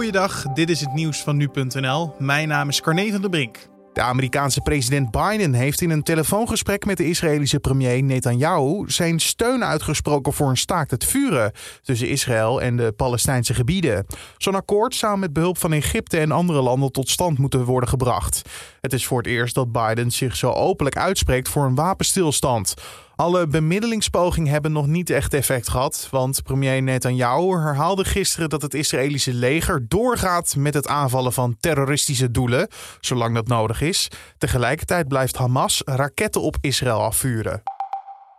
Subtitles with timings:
[0.00, 2.14] Goeiedag, dit is het nieuws van nu.nl.
[2.18, 3.58] Mijn naam is Carne van der Brink.
[3.92, 9.64] De Amerikaanse president Biden heeft in een telefoongesprek met de Israëlische premier Netanyahu zijn steun
[9.64, 11.52] uitgesproken voor een staakt het vuren
[11.82, 14.06] tussen Israël en de Palestijnse gebieden.
[14.36, 18.42] Zo'n akkoord zou met behulp van Egypte en andere landen tot stand moeten worden gebracht.
[18.80, 22.74] Het is voor het eerst dat Biden zich zo openlijk uitspreekt voor een wapenstilstand.
[23.20, 28.74] Alle bemiddelingspogingen hebben nog niet echt effect gehad, want premier Netanyahu herhaalde gisteren dat het
[28.74, 32.68] Israëlische leger doorgaat met het aanvallen van terroristische doelen,
[33.00, 34.08] zolang dat nodig is.
[34.38, 37.62] Tegelijkertijd blijft Hamas raketten op Israël afvuren.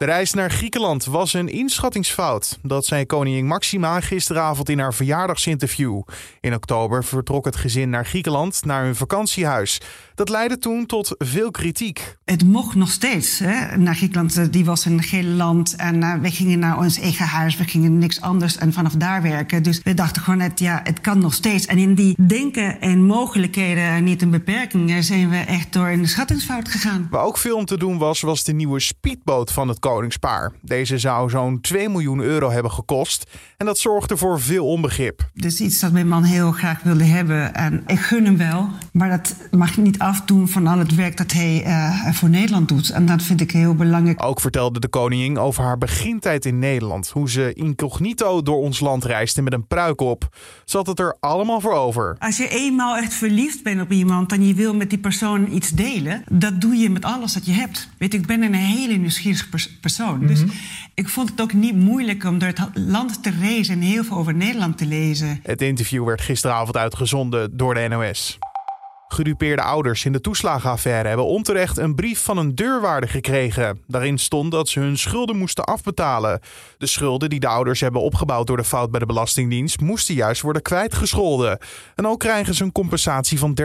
[0.00, 2.58] De reis naar Griekenland was een inschattingsfout.
[2.62, 6.02] Dat zei koningin Maxima gisteravond in haar verjaardagsinterview.
[6.40, 9.80] In oktober vertrok het gezin naar Griekenland, naar hun vakantiehuis.
[10.14, 12.16] Dat leidde toen tot veel kritiek.
[12.24, 14.52] Het mocht nog steeds hè, naar Griekenland.
[14.52, 17.56] Die was een gele land en uh, we gingen naar ons eigen huis.
[17.56, 19.62] We gingen niks anders en vanaf daar werken.
[19.62, 21.66] Dus we dachten gewoon, net, ja, het kan nog steeds.
[21.66, 26.68] En in die denken en mogelijkheden, niet een beperking, zijn we echt door een schattingsfout
[26.68, 27.06] gegaan.
[27.10, 30.52] Waar ook veel om te doen was, was de nieuwe speedboot van het koningspaar.
[30.60, 33.30] Deze zou zo'n 2 miljoen euro hebben gekost.
[33.56, 35.30] En dat zorgde voor veel onbegrip.
[35.34, 37.54] Dus iets dat mijn man heel graag wilde hebben.
[37.54, 41.32] En ik gun hem wel, maar dat mag niet afdoen van al het werk dat
[41.32, 42.90] hij uh, voor Nederland doet.
[42.90, 44.24] En dat vind ik heel belangrijk.
[44.24, 47.08] Ook vertelde de koningin over haar begintijd in Nederland.
[47.08, 50.36] Hoe ze incognito door ons land reisde met een pruik op.
[50.64, 52.16] Ze had het er allemaal voor over.
[52.18, 55.70] Als je eenmaal echt verliefd bent op iemand en je wil met die persoon iets
[55.70, 57.88] delen, dat doe je met alles dat je hebt.
[57.98, 59.48] Weet ik ben een hele nieuwsgierige
[59.80, 60.14] persoon.
[60.14, 60.26] Mm -hmm.
[60.26, 60.42] Dus
[60.94, 64.16] ik vond het ook niet moeilijk om door het land te reizen en heel veel
[64.16, 65.40] over Nederland te lezen.
[65.42, 68.38] Het interview werd gisteravond uitgezonden door de NOS.
[69.12, 73.80] Gedupeerde ouders in de toeslagenaffaire hebben onterecht een brief van een deurwaarder gekregen.
[73.86, 76.40] Daarin stond dat ze hun schulden moesten afbetalen.
[76.78, 80.42] De schulden die de ouders hebben opgebouwd door de fout bij de Belastingdienst moesten juist
[80.42, 81.58] worden kwijtgescholden.
[81.94, 83.58] En ook krijgen ze een compensatie van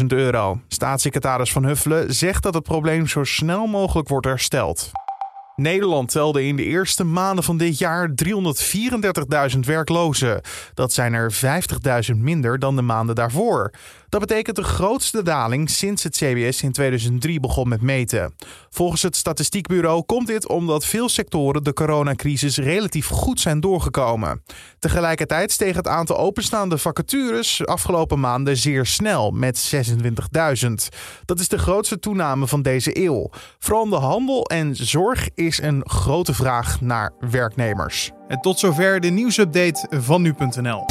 [0.00, 0.60] 30.000 euro.
[0.68, 4.90] Staatssecretaris Van Huffelen zegt dat het probleem zo snel mogelijk wordt hersteld.
[5.56, 8.10] Nederland telde in de eerste maanden van dit jaar
[9.52, 10.40] 334.000 werklozen.
[10.74, 11.32] Dat zijn er
[12.12, 13.70] 50.000 minder dan de maanden daarvoor.
[14.12, 18.34] Dat betekent de grootste daling sinds het CBS in 2003 begon met meten.
[18.70, 24.42] Volgens het Statistiekbureau komt dit omdat veel sectoren de coronacrisis relatief goed zijn doorgekomen.
[24.78, 29.72] Tegelijkertijd steeg het aantal openstaande vacatures afgelopen maanden zeer snel met
[30.64, 30.72] 26.000.
[31.24, 33.30] Dat is de grootste toename van deze eeuw.
[33.58, 38.10] Vooral de handel en zorg is een grote vraag naar werknemers.
[38.28, 40.84] En tot zover de nieuwsupdate van nu.nl.